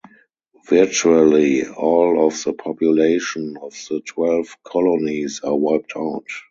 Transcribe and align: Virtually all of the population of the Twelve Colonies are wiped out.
Virtually 0.67 1.63
all 1.67 2.25
of 2.25 2.43
the 2.43 2.53
population 2.53 3.55
of 3.61 3.73
the 3.87 4.01
Twelve 4.03 4.57
Colonies 4.63 5.41
are 5.43 5.53
wiped 5.55 5.95
out. 5.95 6.25